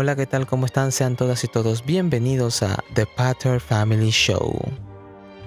Hola, 0.00 0.14
¿qué 0.14 0.26
tal? 0.26 0.46
¿Cómo 0.46 0.64
están? 0.64 0.92
Sean 0.92 1.16
todas 1.16 1.42
y 1.42 1.48
todos 1.48 1.84
bienvenidos 1.84 2.62
a 2.62 2.84
The 2.94 3.04
Patter 3.04 3.58
Family 3.58 4.10
Show. 4.10 4.56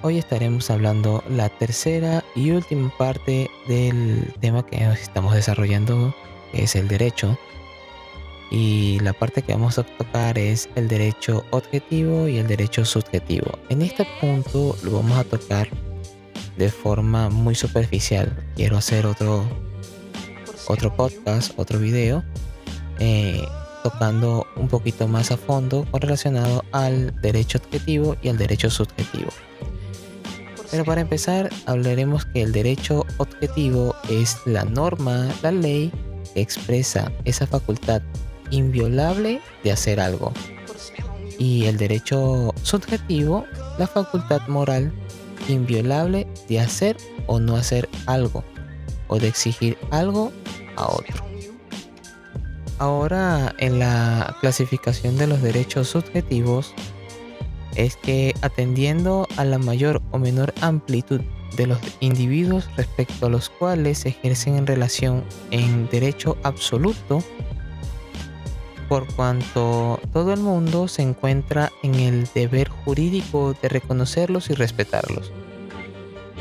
Hoy 0.01 0.17
estaremos 0.17 0.69
hablando 0.69 1.23
la 1.29 1.47
tercera 1.47 2.21
y 2.35 2.51
última 2.51 2.91
parte 2.97 3.49
del 3.69 4.33
tema 4.41 4.65
que 4.65 4.83
estamos 4.91 5.35
desarrollando, 5.35 6.13
que 6.51 6.63
es 6.63 6.75
el 6.75 6.89
derecho. 6.89 7.39
Y 8.51 8.99
la 8.99 9.13
parte 9.13 9.41
que 9.41 9.53
vamos 9.53 9.79
a 9.79 9.83
tocar 9.83 10.37
es 10.37 10.67
el 10.75 10.89
derecho 10.89 11.45
objetivo 11.51 12.27
y 12.27 12.35
el 12.37 12.47
derecho 12.47 12.83
subjetivo. 12.83 13.57
En 13.69 13.81
este 13.81 14.05
punto 14.19 14.75
lo 14.83 14.91
vamos 14.91 15.17
a 15.17 15.23
tocar 15.23 15.69
de 16.57 16.69
forma 16.69 17.29
muy 17.29 17.55
superficial. 17.55 18.35
Quiero 18.57 18.75
hacer 18.75 19.05
otro, 19.05 19.45
otro 20.67 20.93
podcast, 20.93 21.57
otro 21.57 21.79
video, 21.79 22.21
eh, 22.99 23.47
tocando 23.83 24.45
un 24.55 24.67
poquito 24.67 25.07
más 25.07 25.31
a 25.31 25.37
fondo 25.37 25.85
relacionado 25.93 26.63
al 26.71 27.13
derecho 27.21 27.57
objetivo 27.57 28.15
y 28.21 28.29
al 28.29 28.37
derecho 28.37 28.69
subjetivo. 28.69 29.31
Pero 30.69 30.85
para 30.85 31.01
empezar, 31.01 31.49
hablaremos 31.65 32.25
que 32.25 32.41
el 32.41 32.51
derecho 32.53 33.05
objetivo 33.17 33.93
es 34.09 34.37
la 34.45 34.63
norma, 34.63 35.27
la 35.41 35.51
ley 35.51 35.91
que 36.33 36.41
expresa 36.41 37.11
esa 37.25 37.45
facultad 37.45 38.01
inviolable 38.51 39.41
de 39.63 39.71
hacer 39.71 39.99
algo. 39.99 40.31
Y 41.37 41.65
el 41.65 41.77
derecho 41.77 42.53
subjetivo, 42.63 43.45
la 43.77 43.87
facultad 43.87 44.47
moral 44.47 44.93
inviolable 45.49 46.27
de 46.47 46.59
hacer 46.59 46.97
o 47.27 47.39
no 47.39 47.55
hacer 47.55 47.89
algo 48.05 48.43
o 49.07 49.19
de 49.19 49.27
exigir 49.27 49.77
algo 49.91 50.31
a 50.77 50.87
otro. 50.87 51.30
Ahora 52.81 53.53
en 53.59 53.77
la 53.77 54.35
clasificación 54.41 55.15
de 55.15 55.27
los 55.27 55.43
derechos 55.43 55.89
subjetivos 55.89 56.73
es 57.75 57.95
que 57.95 58.33
atendiendo 58.41 59.27
a 59.37 59.45
la 59.45 59.59
mayor 59.59 60.01
o 60.09 60.17
menor 60.17 60.51
amplitud 60.61 61.21
de 61.55 61.67
los 61.67 61.77
individuos 61.99 62.67
respecto 62.77 63.27
a 63.27 63.29
los 63.29 63.49
cuales 63.49 63.99
se 63.99 64.09
ejercen 64.09 64.55
en 64.55 64.65
relación 64.65 65.23
en 65.51 65.89
derecho 65.89 66.37
absoluto, 66.41 67.23
por 68.89 69.05
cuanto 69.13 69.99
todo 70.11 70.33
el 70.33 70.39
mundo 70.39 70.87
se 70.87 71.03
encuentra 71.03 71.71
en 71.83 71.93
el 71.93 72.27
deber 72.33 72.67
jurídico 72.67 73.53
de 73.61 73.69
reconocerlos 73.69 74.49
y 74.49 74.55
respetarlos. 74.55 75.31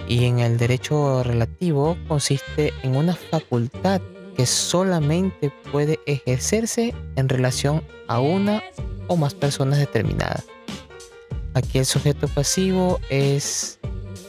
Y 0.09 0.25
en 0.25 0.39
el 0.39 0.57
derecho 0.57 1.23
relativo 1.23 1.99
consiste 2.09 2.73
en 2.83 2.97
una 2.97 3.15
facultad 3.15 4.01
que 4.41 4.47
solamente 4.47 5.53
puede 5.71 6.01
ejercerse 6.07 6.95
en 7.17 7.29
relación 7.29 7.83
a 8.09 8.21
una 8.21 8.63
o 9.07 9.19
más 9.19 9.35
personas 9.35 9.79
determinadas. 9.79 10.47
Aquí 11.53 11.77
el 11.77 11.85
sujeto 11.85 12.27
pasivo 12.27 12.99
es 13.11 13.79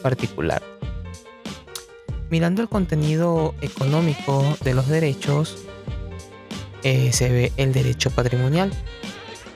particular. 0.02 0.62
Mirando 2.28 2.60
el 2.60 2.68
contenido 2.68 3.54
económico 3.62 4.44
de 4.62 4.74
los 4.74 4.86
derechos, 4.86 5.64
eh, 6.82 7.10
se 7.14 7.30
ve 7.30 7.52
el 7.56 7.72
derecho 7.72 8.10
patrimonial. 8.10 8.70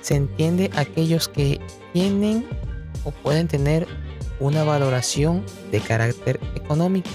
Se 0.01 0.15
entiende 0.15 0.71
aquellos 0.75 1.29
que 1.29 1.61
tienen 1.93 2.49
o 3.05 3.11
pueden 3.11 3.47
tener 3.47 3.87
una 4.41 4.65
valoración 4.65 5.45
de 5.71 5.81
carácter 5.81 6.41
económico. 6.55 7.11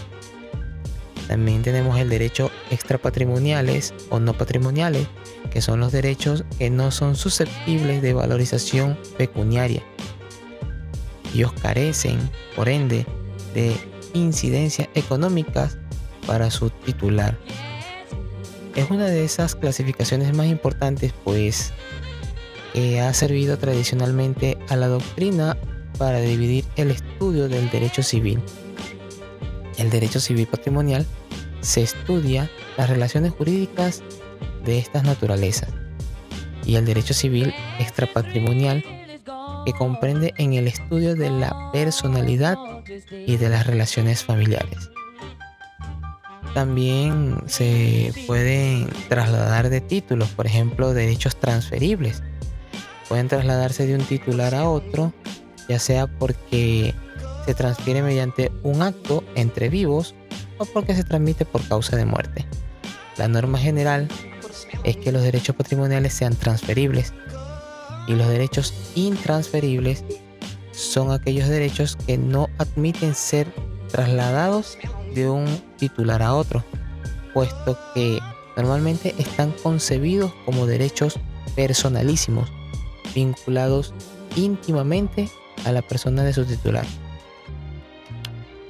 También 1.32 1.62
tenemos 1.62 1.98
el 1.98 2.10
derecho 2.10 2.52
extrapatrimoniales 2.72 3.94
o 4.10 4.20
no 4.20 4.34
patrimoniales, 4.34 5.08
que 5.50 5.62
son 5.62 5.80
los 5.80 5.94
derechos 5.94 6.44
que 6.60 6.70
no 6.70 6.92
son 6.92 7.16
susceptibles 7.16 8.02
de 8.02 8.12
valorización 8.12 9.00
pecuniaria. 9.18 9.82
Ellos 11.34 11.54
carecen, 11.54 12.20
por 12.54 12.68
ende, 12.68 13.06
de 13.54 13.74
incidencias 14.14 14.90
económicas 14.94 15.78
para 16.28 16.52
su 16.52 16.70
titular 16.70 17.38
es 18.76 18.90
una 18.90 19.06
de 19.06 19.24
esas 19.24 19.56
clasificaciones 19.56 20.36
más 20.36 20.48
importantes 20.48 21.14
pues 21.24 21.72
ha 23.02 23.14
servido 23.14 23.58
tradicionalmente 23.58 24.58
a 24.68 24.76
la 24.76 24.88
doctrina 24.88 25.58
para 25.98 26.20
dividir 26.20 26.66
el 26.76 26.92
estudio 26.92 27.48
del 27.48 27.70
derecho 27.70 28.04
civil. 28.04 28.42
El 29.78 29.90
derecho 29.90 30.20
civil 30.20 30.48
patrimonial 30.48 31.06
se 31.62 31.82
estudia 31.82 32.50
las 32.78 32.90
relaciones 32.90 33.32
jurídicas 33.32 34.04
de 34.66 34.80
estas 34.80 35.04
naturalezas 35.04 35.70
y 36.66 36.76
el 36.76 36.86
derecho 36.86 37.14
civil 37.14 37.54
extrapatrimonial 37.80 38.84
que 39.66 39.74
comprende 39.74 40.34
en 40.38 40.54
el 40.54 40.68
estudio 40.68 41.16
de 41.16 41.30
la 41.30 41.72
personalidad 41.72 42.58
y 43.12 43.38
de 43.38 43.50
las 43.50 43.68
relaciones 43.68 44.24
familiares. 44.24 44.90
También 46.54 47.38
se 47.46 48.14
pueden 48.28 48.90
trasladar 49.08 49.70
de 49.70 49.80
títulos, 49.80 50.30
por 50.30 50.48
ejemplo, 50.48 50.94
derechos 50.94 51.38
transferibles. 51.38 52.24
Pueden 53.08 53.28
trasladarse 53.28 53.86
de 53.88 53.96
un 53.96 54.04
titular 54.04 54.54
a 54.56 54.70
otro, 54.70 55.14
ya 55.70 55.80
sea 55.80 56.08
porque 56.08 56.94
se 57.46 57.54
transfiere 57.54 58.02
mediante 58.02 58.52
un 58.64 58.82
acto 58.82 59.24
entre 59.36 59.70
vivos 59.70 60.16
o 60.58 60.66
porque 60.66 60.96
se 60.96 61.04
transmite 61.04 61.46
por 61.46 61.68
causa 61.68 61.96
de 61.96 62.06
muerte. 62.06 62.46
La 63.18 63.28
norma 63.28 63.58
general 63.58 64.08
es 64.84 64.98
que 64.98 65.12
los 65.12 65.24
derechos 65.24 65.56
patrimoniales 65.56 66.14
sean 66.14 66.36
transferibles 66.36 67.14
y 68.08 68.14
los 68.14 68.28
derechos 68.28 68.74
intransferibles 68.96 70.04
son 70.72 71.12
aquellos 71.12 71.48
derechos 71.48 71.96
que 71.96 72.18
no 72.18 72.50
admiten 72.58 73.14
ser 73.14 73.48
trasladados 73.90 74.78
de 75.14 75.30
un 75.30 75.46
titular 75.78 76.22
a 76.22 76.34
otro, 76.34 76.64
puesto 77.34 77.78
que 77.94 78.20
normalmente 78.56 79.14
están 79.18 79.52
concebidos 79.64 80.34
como 80.46 80.66
derechos 80.66 81.20
personalísimos, 81.56 82.50
vinculados 83.14 83.94
íntimamente 84.36 85.30
a 85.66 85.72
la 85.72 85.82
persona 85.82 86.24
de 86.24 86.34
su 86.34 86.46
titular. 86.46 86.86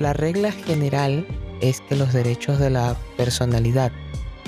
La 0.01 0.13
regla 0.13 0.51
general 0.51 1.27
es 1.61 1.79
que 1.81 1.95
los 1.95 2.11
derechos 2.11 2.57
de 2.57 2.71
la 2.71 2.97
personalidad 3.17 3.91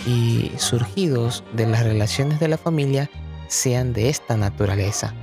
y 0.04 0.52
surgidos 0.58 1.44
de 1.54 1.68
las 1.68 1.84
relaciones 1.84 2.40
de 2.40 2.48
la 2.48 2.58
familia 2.58 3.08
sean 3.50 3.94
de 3.94 4.10
esta 4.10 4.36
naturaleza. 4.36 5.14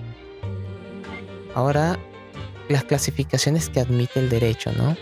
Ahora, 1.53 1.99
las 2.69 2.85
clasificaciones 2.85 3.71
que 3.71 3.81
admite 3.81 4.21
el 4.21 4.29
derecho, 4.29 4.71
¿no? 4.71 4.97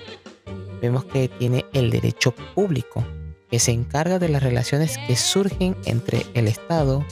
vemos 0.80 1.04
que 1.04 1.28
tiene 1.28 1.66
el 1.74 1.90
derecho 1.90 2.34
público, 2.54 3.04
que 3.50 3.58
se 3.58 3.72
encarga 3.72 4.18
de 4.18 4.30
las 4.30 4.42
relaciones 4.42 4.96
que 5.06 5.14
surgen 5.14 5.76
entre 5.84 6.24
el 6.32 6.48
Estado, 6.48 7.04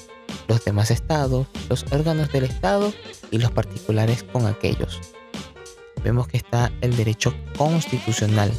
los 0.48 0.64
demás 0.64 0.90
estados, 0.90 1.48
los 1.68 1.84
órganos 1.92 2.32
del 2.32 2.44
Estado 2.44 2.94
y 3.30 3.36
los 3.36 3.50
particulares 3.50 4.22
con 4.22 4.46
aquellos. 4.46 5.02
Vemos 6.06 6.28
que 6.28 6.36
está 6.36 6.70
el 6.82 6.96
derecho 6.96 7.34
constitucional, 7.58 8.52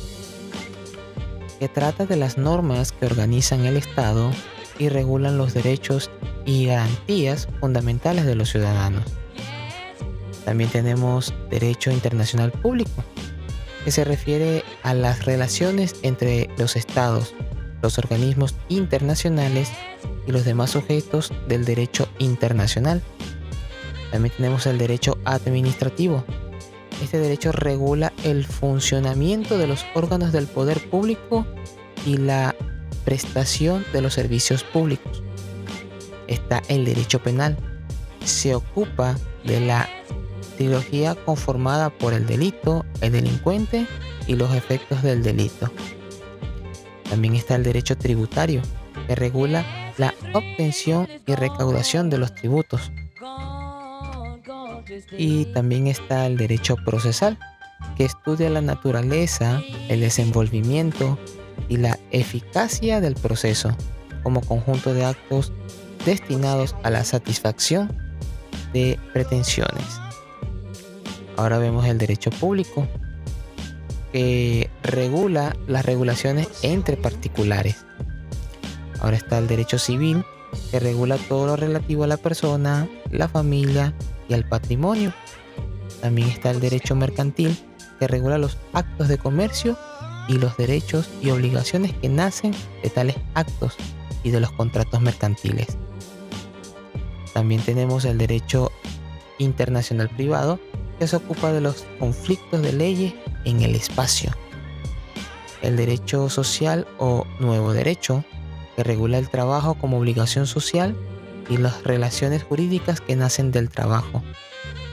que 1.59 1.69
trata 1.69 2.05
de 2.05 2.17
las 2.17 2.37
normas 2.37 2.91
que 2.91 3.05
organizan 3.05 3.65
el 3.65 3.77
Estado 3.77 4.31
y 4.77 4.89
regulan 4.89 5.37
los 5.37 5.53
derechos 5.53 6.11
y 6.45 6.65
garantías 6.65 7.47
fundamentales 7.61 8.25
de 8.25 8.35
los 8.35 8.49
ciudadanos. 8.49 9.05
También 10.43 10.69
tenemos 10.69 11.33
derecho 11.49 11.89
internacional 11.89 12.51
público, 12.51 13.01
que 13.85 13.91
se 13.91 14.03
refiere 14.03 14.65
a 14.83 14.93
las 14.93 15.23
relaciones 15.23 15.95
entre 16.01 16.49
los 16.57 16.75
estados, 16.75 17.33
los 17.81 17.97
organismos 17.97 18.55
internacionales 18.67 19.71
y 20.27 20.33
los 20.33 20.43
demás 20.43 20.71
sujetos 20.71 21.31
del 21.47 21.63
derecho 21.63 22.09
internacional. 22.19 23.01
También 24.11 24.35
tenemos 24.35 24.65
el 24.65 24.77
derecho 24.77 25.17
administrativo. 25.23 26.25
Este 27.01 27.19
derecho 27.19 27.51
regula 27.51 28.11
el 28.23 28.45
funcionamiento 28.45 29.57
de 29.57 29.67
los 29.67 29.85
órganos 29.93 30.31
del 30.31 30.47
poder 30.47 30.89
público 30.89 31.45
y 32.05 32.17
la 32.17 32.55
prestación 33.05 33.85
de 33.93 34.01
los 34.01 34.13
servicios 34.13 34.63
públicos. 34.63 35.23
Está 36.27 36.61
el 36.67 36.85
derecho 36.85 37.19
penal. 37.19 37.57
Se 38.25 38.55
ocupa 38.55 39.15
de 39.45 39.61
la 39.61 39.87
trilogía 40.57 41.15
conformada 41.15 41.89
por 41.89 42.13
el 42.13 42.25
delito, 42.25 42.83
el 43.01 43.13
delincuente 43.13 43.87
y 44.25 44.35
los 44.35 44.53
efectos 44.53 45.03
del 45.03 45.23
delito. 45.23 45.71
También 47.09 47.35
está 47.35 47.55
el 47.55 47.63
derecho 47.63 47.97
tributario, 47.97 48.61
que 49.07 49.15
regula 49.15 49.65
la 49.97 50.13
obtención 50.33 51.07
y 51.25 51.35
recaudación 51.35 52.09
de 52.09 52.17
los 52.17 52.33
tributos. 52.35 52.91
Y 55.17 55.45
también 55.45 55.87
está 55.87 56.25
el 56.25 56.37
derecho 56.37 56.75
procesal, 56.75 57.37
que 57.95 58.05
estudia 58.05 58.49
la 58.49 58.61
naturaleza, 58.61 59.61
el 59.89 60.01
desenvolvimiento 60.01 61.17
y 61.69 61.77
la 61.77 61.99
eficacia 62.11 63.01
del 63.01 63.15
proceso 63.15 63.75
como 64.23 64.41
conjunto 64.41 64.93
de 64.93 65.05
actos 65.05 65.53
destinados 66.05 66.75
a 66.83 66.89
la 66.89 67.03
satisfacción 67.03 67.91
de 68.73 68.99
pretensiones. 69.13 69.99
Ahora 71.37 71.59
vemos 71.59 71.85
el 71.85 71.97
derecho 71.97 72.31
público, 72.31 72.87
que 74.11 74.69
regula 74.83 75.55
las 75.67 75.85
regulaciones 75.85 76.47
entre 76.63 76.97
particulares. 76.97 77.85
Ahora 78.99 79.17
está 79.17 79.37
el 79.37 79.47
derecho 79.47 79.77
civil, 79.77 80.23
que 80.71 80.79
regula 80.79 81.17
todo 81.17 81.45
lo 81.45 81.55
relativo 81.55 82.03
a 82.03 82.07
la 82.07 82.17
persona, 82.17 82.89
la 83.11 83.27
familia 83.27 83.93
y 84.27 84.33
al 84.33 84.47
patrimonio. 84.47 85.13
También 86.01 86.29
está 86.29 86.51
el 86.51 86.59
derecho 86.59 86.95
mercantil, 86.95 87.57
que 87.99 88.07
regula 88.07 88.37
los 88.37 88.57
actos 88.73 89.07
de 89.07 89.17
comercio 89.17 89.77
y 90.27 90.33
los 90.33 90.57
derechos 90.57 91.09
y 91.21 91.29
obligaciones 91.29 91.93
que 91.93 92.09
nacen 92.09 92.53
de 92.83 92.89
tales 92.89 93.15
actos 93.33 93.75
y 94.23 94.29
de 94.29 94.39
los 94.39 94.51
contratos 94.51 95.01
mercantiles. 95.01 95.77
También 97.33 97.61
tenemos 97.61 98.05
el 98.05 98.17
derecho 98.17 98.71
internacional 99.37 100.09
privado, 100.09 100.59
que 100.99 101.07
se 101.07 101.15
ocupa 101.15 101.51
de 101.51 101.61
los 101.61 101.85
conflictos 101.99 102.61
de 102.61 102.73
leyes 102.73 103.13
en 103.45 103.61
el 103.61 103.75
espacio. 103.75 104.31
El 105.61 105.77
derecho 105.77 106.29
social 106.29 106.87
o 106.97 107.25
nuevo 107.39 107.73
derecho, 107.73 108.23
que 108.75 108.83
regula 108.83 109.17
el 109.17 109.29
trabajo 109.29 109.75
como 109.75 109.97
obligación 109.97 110.47
social 110.47 110.95
y 111.49 111.57
las 111.57 111.83
relaciones 111.83 112.43
jurídicas 112.43 113.01
que 113.01 113.15
nacen 113.15 113.51
del 113.51 113.69
trabajo. 113.69 114.23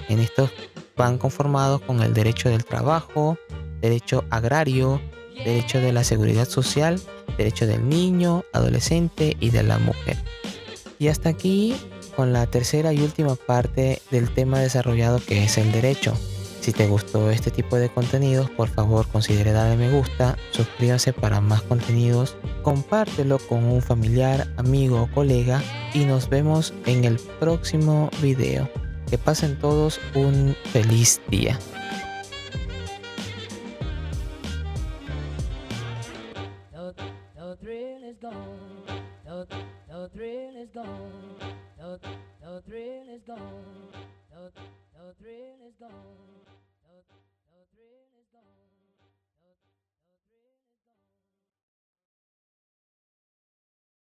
En 0.09 0.21
estos 0.21 0.51
van 0.97 1.19
conformados 1.19 1.81
con 1.83 2.03
el 2.03 2.15
derecho 2.15 2.49
del 2.49 2.65
trabajo, 2.65 3.37
derecho 3.81 4.25
agrario, 4.31 5.01
derecho 5.45 5.81
de 5.81 5.93
la 5.93 6.05
seguridad 6.05 6.49
social, 6.49 7.01
derecho 7.37 7.67
del 7.67 7.89
niño, 7.89 8.45
adolescente 8.53 9.37
y 9.41 9.51
de 9.51 9.63
la 9.63 9.79
mujer. 9.79 10.17
Y 10.99 11.09
hasta 11.09 11.29
aquí 11.31 11.75
con 12.17 12.33
la 12.33 12.47
tercera 12.47 12.93
y 12.93 13.01
última 13.01 13.35
parte 13.35 14.01
del 14.11 14.33
tema 14.33 14.61
desarrollado 14.61 15.21
que 15.21 15.45
es 15.45 15.59
el 15.59 15.73
derecho. 15.73 16.15
Si 16.65 16.73
te 16.73 16.87
gustó 16.87 17.31
este 17.31 17.51
tipo 17.51 17.77
de 17.77 17.91
contenidos, 17.91 18.49
por 18.49 18.71
favor 18.71 19.07
considere 19.09 19.53
darle 19.53 19.77
me 19.77 19.91
gusta, 19.91 20.39
suscríbase 20.51 21.13
para 21.13 21.43
más 21.43 21.61
contenidos, 21.61 22.39
compártelo 22.63 23.39
con 23.39 23.65
un 23.65 23.83
familiar, 23.83 24.49
amigo 24.57 25.03
o 25.03 25.11
colega 25.11 25.61
y 25.93 26.07
nos 26.07 26.31
vemos 26.31 26.73
en 26.87 27.05
el 27.05 27.19
próximo 27.39 28.09
video. 28.23 28.67
Que 29.11 29.19
pasen 29.19 29.59
todos 29.59 30.01
un 30.15 30.57
feliz 30.73 31.21
día. 31.29 31.59